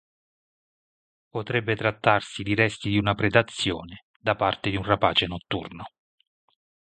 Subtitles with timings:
[1.29, 5.85] Potrebbe trattarsi di resti di una predazione da parte di un rapace notturno.